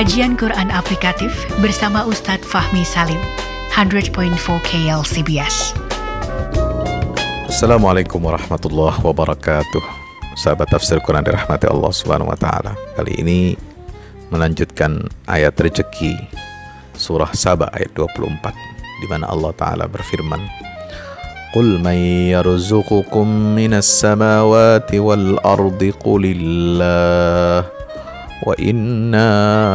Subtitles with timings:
[0.00, 1.28] Kajian Quran Aplikatif
[1.60, 3.20] bersama Ustadz Fahmi Salim,
[3.68, 4.32] 100.4
[4.64, 5.76] KLCBS.
[7.44, 9.84] Assalamualaikum warahmatullahi wabarakatuh.
[10.40, 12.72] Sahabat tafsir Quran dirahmati Allah Subhanahu wa taala.
[12.96, 13.60] Kali ini
[14.32, 16.16] melanjutkan ayat rezeki
[16.96, 18.56] surah Saba ayat 24
[19.04, 20.40] di mana Allah taala berfirman
[21.52, 27.79] Qul man yarzuqukum minas samawati wal ardi qulillah
[28.56, 29.28] inna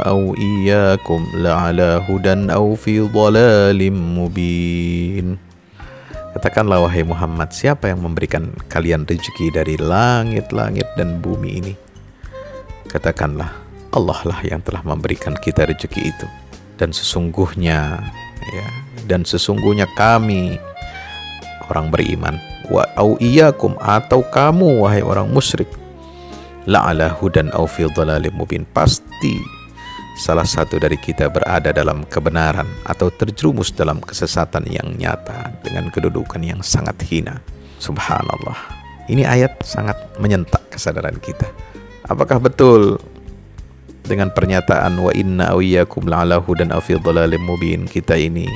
[0.00, 5.36] aw iyyakum la'ala hudan aw fi dhalalin mubin
[6.36, 11.72] Katakanlah wahai Muhammad, siapa yang memberikan kalian rezeki dari langit-langit dan bumi ini?
[12.92, 13.56] Katakanlah,
[13.88, 16.28] Allah lah yang telah memberikan kita rezeki itu.
[16.76, 18.04] Dan sesungguhnya,
[18.52, 18.68] ya,
[19.08, 20.60] dan sesungguhnya kami
[21.72, 22.36] orang beriman,
[22.68, 25.72] wa au iyakum atau kamu wahai orang musyrik,
[26.66, 28.66] la'ala hudan au fi dhalalim mubin.
[28.70, 29.38] Pasti
[30.18, 36.42] salah satu dari kita berada dalam kebenaran atau terjerumus dalam kesesatan yang nyata dengan kedudukan
[36.42, 37.38] yang sangat hina.
[37.78, 38.56] Subhanallah.
[39.06, 41.46] Ini ayat sangat menyentak kesadaran kita.
[42.10, 42.98] Apakah betul
[44.06, 48.46] dengan pernyataan wa inna awiyakum la'alahu dan afil dhalalim mubin kita ini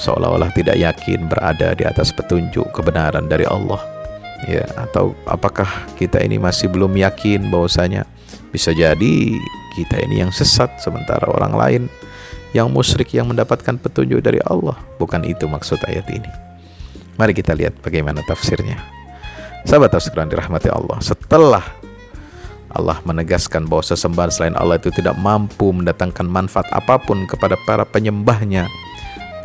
[0.00, 3.78] seolah-olah tidak yakin berada di atas petunjuk kebenaran dari Allah
[4.48, 8.06] ya atau apakah kita ini masih belum yakin bahwasanya
[8.50, 9.14] bisa jadi
[9.72, 11.82] kita ini yang sesat sementara orang lain
[12.52, 14.76] yang musyrik yang mendapatkan petunjuk dari Allah.
[15.00, 16.28] Bukan itu maksud ayat ini.
[17.16, 18.76] Mari kita lihat bagaimana tafsirnya.
[19.64, 21.00] Sahabat tafsir yang dirahmati Allah.
[21.00, 21.64] Setelah
[22.72, 27.84] Allah menegaskan bahwa sesembahan selain Allah itu tidak mampu mendatangkan manfaat apa pun kepada para
[27.84, 28.68] penyembahnya.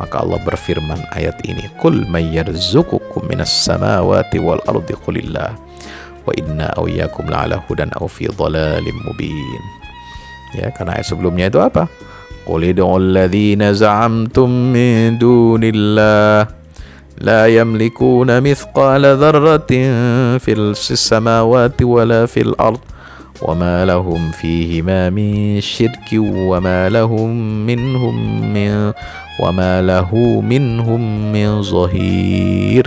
[0.01, 5.53] Maka Allah berfirman ayat ini, "Qul may yarzuqukum minas samawati wal ardi qulillah
[6.23, 9.63] wa inna awyakum la'ala hudan aw fi dhalalin mubin."
[10.57, 11.87] Ya, karena ayat sebelumnya itu apa?
[12.43, 16.45] Qul id'ul ladzina za'amtum min dunillah
[17.23, 22.81] la yamlikuna mithqala dzarratin fil samawati wala fil ard
[23.43, 27.29] وما لهم فيهما من شرك وما لهم
[27.65, 28.15] منهم
[28.53, 28.93] من
[29.39, 30.09] وما له
[30.41, 31.01] منهم
[31.33, 32.85] من ظهير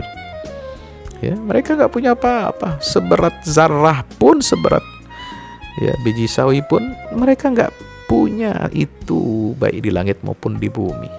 [1.25, 4.85] ya mereka nggak punya apa-apa seberat zarah pun seberat
[5.81, 7.73] ya biji sawi pun mereka nggak
[8.07, 11.11] punya itu baik di langit maupun di bumi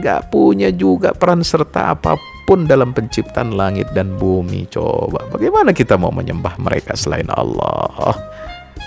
[0.00, 6.12] nggak punya juga peran serta apapun dalam penciptaan langit dan bumi coba bagaimana kita mau
[6.12, 8.16] menyembah mereka selain Allah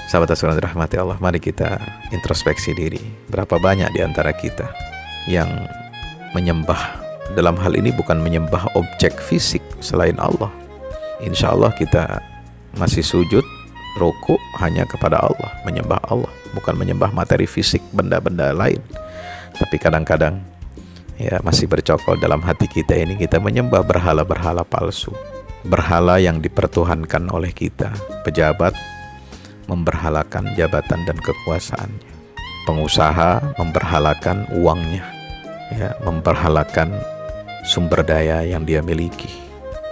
[0.10, 1.78] sahabat asuran rahmati Allah mari kita
[2.10, 4.70] introspeksi diri berapa banyak di antara kita
[5.31, 5.49] yang
[6.37, 7.01] menyembah
[7.33, 10.53] dalam hal ini bukan menyembah objek fisik selain Allah
[11.25, 12.21] insya Allah kita
[12.77, 13.45] masih sujud
[13.95, 18.83] Ruku hanya kepada Allah, menyembah Allah, bukan menyembah materi fisik benda-benda lain.
[19.55, 20.43] Tapi kadang-kadang
[21.15, 25.15] ya masih bercokol dalam hati kita ini kita menyembah berhala-berhala palsu.
[25.63, 27.95] Berhala yang dipertuhankan oleh kita,
[28.27, 28.75] pejabat
[29.71, 32.14] memberhalakan jabatan dan kekuasaannya.
[32.65, 35.05] Pengusaha memberhalakan uangnya,
[35.77, 36.97] ya, memberhalakan
[37.65, 39.29] sumber daya yang dia miliki.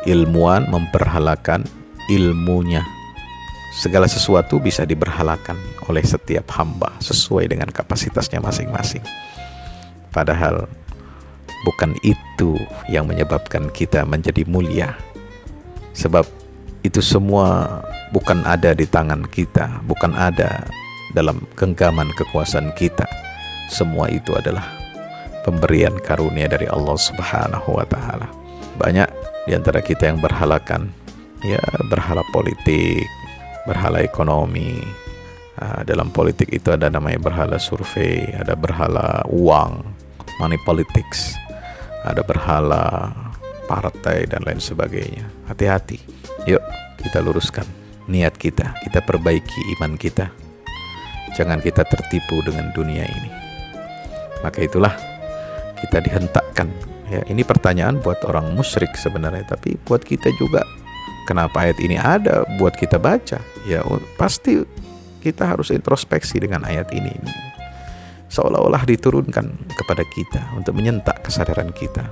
[0.09, 1.69] Ilmuwan memberhalakan
[2.09, 2.81] ilmunya,
[3.77, 5.57] segala sesuatu bisa diberhalakan
[5.89, 9.05] oleh setiap hamba sesuai dengan kapasitasnya masing-masing.
[10.13, 10.69] Padahal
[11.65, 12.57] bukan itu
[12.89, 14.97] yang menyebabkan kita menjadi mulia.
[15.93, 16.25] Sebab
[16.83, 17.81] itu semua
[18.11, 20.67] bukan ada di tangan kita, bukan ada
[21.13, 23.05] dalam genggaman kekuasaan kita.
[23.73, 24.65] Semua itu adalah
[25.47, 28.29] pemberian karunia dari Allah Subhanahu wa taala.
[28.77, 29.09] Banyak
[29.49, 30.93] di antara kita yang berhalakan
[31.45, 33.05] ya berhala politik,
[33.69, 34.81] berhala ekonomi.
[35.53, 39.85] Uh, dalam politik itu ada namanya berhala survei, ada berhala uang,
[40.41, 41.37] money politics,
[42.09, 43.13] ada berhala
[43.69, 45.29] partai dan lain sebagainya.
[45.47, 46.01] Hati-hati.
[46.49, 46.65] Yuk
[47.03, 47.67] kita luruskan
[48.07, 50.33] niat kita, kita perbaiki iman kita.
[51.33, 53.31] Jangan kita tertipu dengan dunia ini.
[54.45, 54.93] Maka itulah
[55.81, 56.69] kita dihentakkan.
[57.09, 60.65] Ya, ini pertanyaan buat orang musyrik sebenarnya, tapi buat kita juga
[61.25, 63.81] kenapa ayat ini ada buat kita baca ya
[64.19, 64.63] pasti
[65.23, 67.15] kita harus introspeksi dengan ayat ini
[68.27, 72.11] seolah-olah diturunkan kepada kita untuk menyentak kesadaran kita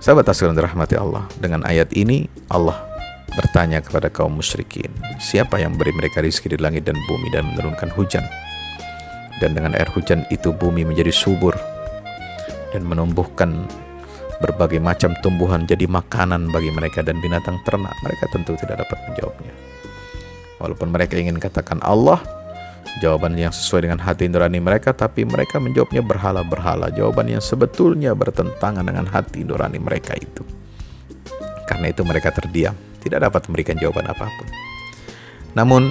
[0.00, 2.87] sahabat asal rahmati Allah dengan ayat ini Allah
[3.34, 4.88] bertanya kepada kaum musyrikin
[5.20, 8.24] siapa yang beri mereka rezeki di langit dan bumi dan menurunkan hujan?
[9.38, 11.54] Dan dengan air hujan itu bumi menjadi subur
[12.74, 13.64] dan menumbuhkan
[14.38, 19.54] berbagai macam tumbuhan jadi makanan bagi mereka dan binatang ternak, mereka tentu tidak dapat menjawabnya.
[20.58, 22.18] Walaupun mereka ingin katakan Allah,
[22.98, 26.90] jawaban yang sesuai dengan hati nurani mereka tapi mereka menjawabnya berhala-berhala.
[26.94, 30.42] Jawaban yang sebetulnya bertentangan dengan hati nurani mereka itu.
[31.66, 34.48] Karena itu mereka terdiam tidak dapat memberikan jawaban apa pun
[35.56, 35.90] namun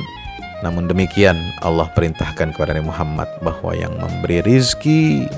[0.65, 5.30] namun demikian Allah perintahkan kepada Nabi Muhammad bahwa yang memberi rizki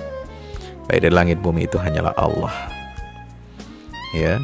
[0.90, 2.56] baik dari langit bumi itu hanyalah Allah.
[4.16, 4.42] Ya.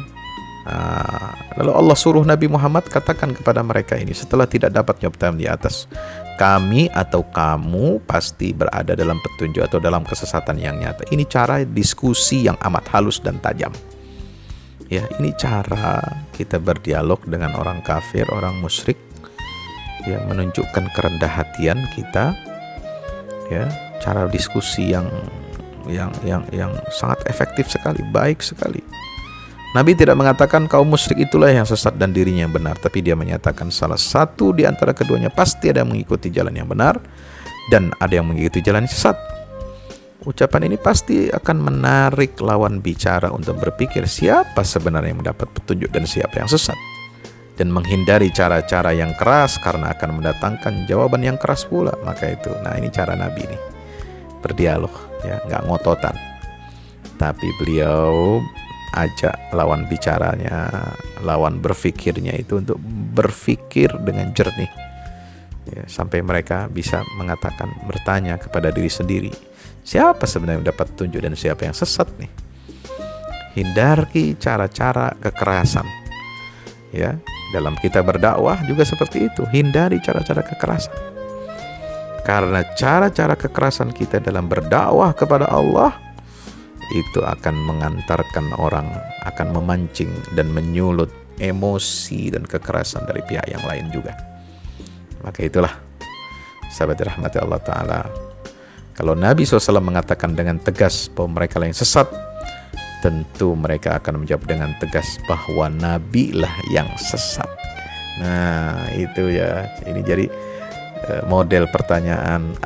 [0.66, 5.46] Nah, lalu Allah suruh Nabi Muhammad katakan kepada mereka ini setelah tidak dapat nyoptam di
[5.46, 5.86] atas
[6.38, 11.06] kami atau kamu pasti berada dalam petunjuk atau dalam kesesatan yang nyata.
[11.08, 13.70] Ini cara diskusi yang amat halus dan tajam.
[14.86, 15.98] Ya, ini cara
[16.30, 18.94] kita berdialog dengan orang kafir, orang musyrik
[20.06, 22.30] ya menunjukkan kerendah hatian kita
[23.50, 23.66] ya
[23.98, 25.10] cara diskusi yang
[25.90, 28.78] yang yang yang sangat efektif sekali baik sekali.
[29.74, 33.68] Nabi tidak mengatakan kaum musyrik itulah yang sesat dan dirinya yang benar tapi dia menyatakan
[33.74, 36.96] salah satu di antara keduanya pasti ada yang mengikuti jalan yang benar
[37.68, 39.18] dan ada yang mengikuti jalan yang sesat
[40.26, 46.04] ucapan ini pasti akan menarik lawan bicara untuk berpikir siapa sebenarnya yang mendapat petunjuk dan
[46.04, 46.76] siapa yang sesat.
[47.56, 51.96] Dan menghindari cara-cara yang keras karena akan mendatangkan jawaban yang keras pula.
[52.04, 53.58] Maka itu nah ini cara Nabi ini.
[54.44, 54.92] Berdialog
[55.24, 56.12] ya nggak ngototan.
[57.16, 58.36] Tapi beliau
[58.92, 60.68] ajak lawan bicaranya
[61.24, 62.76] lawan berfikirnya itu untuk
[63.16, 64.68] berfikir dengan jernih.
[65.66, 69.32] Ya, sampai mereka bisa mengatakan bertanya kepada diri sendiri
[69.86, 72.30] siapa sebenarnya yang dapat tunjuk dan siapa yang sesat nih
[73.54, 75.86] hindari cara-cara kekerasan
[76.90, 77.14] ya
[77.54, 80.94] dalam kita berdakwah juga seperti itu, hindari cara-cara kekerasan.
[82.26, 85.94] Karena cara-cara kekerasan kita dalam berdakwah kepada Allah
[86.90, 88.90] itu akan mengantarkan orang,
[89.22, 94.18] akan memancing dan menyulut emosi dan kekerasan dari pihak yang lain juga.
[95.22, 95.70] Maka itulah
[96.66, 98.25] sahabat rahmati Allah Ta'ala.
[98.96, 102.08] Kalau Nabi SAW mengatakan dengan tegas bahwa mereka yang sesat,
[103.04, 107.46] tentu mereka akan menjawab dengan tegas bahwa nabi lah yang sesat.
[108.18, 109.68] Nah, itu ya.
[109.84, 110.26] Ini jadi
[111.12, 112.56] eh, model pertanyaan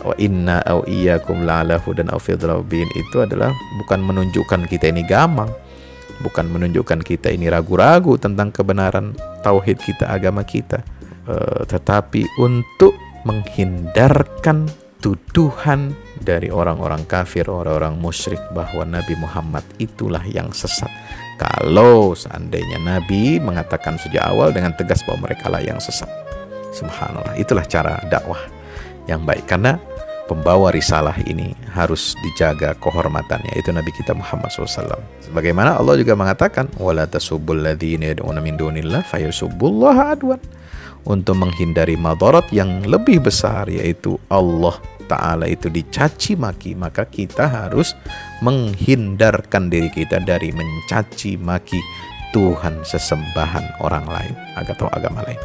[0.00, 2.20] wa inna au iyyakum la'ala hudan aw
[2.64, 5.52] bin itu adalah bukan menunjukkan kita ini gamang,
[6.24, 9.12] bukan menunjukkan kita ini ragu-ragu tentang kebenaran
[9.44, 10.80] tauhid kita, agama kita,
[11.28, 12.94] uh, tetapi untuk
[13.26, 14.70] menghindarkan
[15.00, 20.88] tuduhan dari orang-orang kafir, orang-orang musyrik bahwa Nabi Muhammad itulah yang sesat.
[21.36, 26.08] Kalau seandainya Nabi mengatakan sejak awal dengan tegas bahwa mereka lah yang sesat.
[26.72, 28.40] Subhanallah, itulah cara dakwah
[29.08, 29.76] yang baik karena
[30.26, 34.98] pembawa risalah ini harus dijaga kehormatannya itu Nabi kita Muhammad SAW.
[35.22, 40.42] Sebagaimana Allah juga mengatakan wala tasubbul ladzina yad'una min dunillah adwan
[41.06, 44.74] untuk menghindari madarat yang lebih besar yaitu Allah
[45.06, 47.94] Ta'ala itu dicaci maki maka kita harus
[48.42, 51.78] menghindarkan diri kita dari mencaci maki
[52.34, 55.38] Tuhan sesembahan orang lain atau agama lain.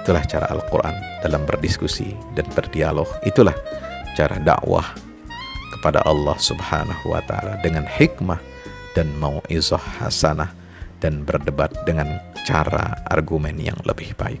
[0.00, 0.94] Itulah cara Al-Quran
[1.26, 3.10] dalam berdiskusi dan berdialog.
[3.26, 3.52] Itulah
[4.14, 4.94] cara dakwah
[5.74, 8.38] kepada Allah subhanahu wa ta'ala dengan hikmah
[8.94, 10.54] dan mau'izah hasanah
[11.02, 14.40] dan berdebat dengan cara argumen yang lebih baik